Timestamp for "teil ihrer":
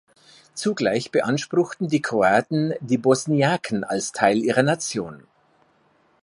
4.11-4.63